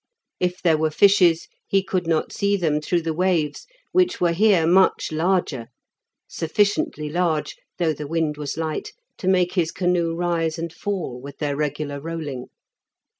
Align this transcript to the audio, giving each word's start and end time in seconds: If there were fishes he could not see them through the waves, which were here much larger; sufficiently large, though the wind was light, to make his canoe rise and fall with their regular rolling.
If 0.39 0.63
there 0.63 0.79
were 0.79 0.89
fishes 0.89 1.47
he 1.67 1.83
could 1.83 2.07
not 2.07 2.33
see 2.33 2.57
them 2.57 2.81
through 2.81 3.03
the 3.03 3.13
waves, 3.13 3.67
which 3.91 4.19
were 4.19 4.31
here 4.31 4.65
much 4.65 5.11
larger; 5.11 5.67
sufficiently 6.27 7.07
large, 7.07 7.55
though 7.77 7.93
the 7.93 8.07
wind 8.07 8.35
was 8.35 8.57
light, 8.57 8.93
to 9.19 9.27
make 9.27 9.53
his 9.53 9.71
canoe 9.71 10.15
rise 10.15 10.57
and 10.57 10.73
fall 10.73 11.21
with 11.21 11.37
their 11.37 11.55
regular 11.55 11.99
rolling. 11.99 12.47